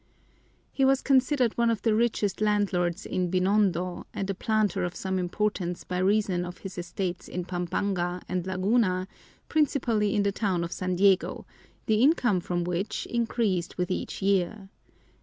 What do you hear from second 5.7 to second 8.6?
by reason of his estates in Pampanga and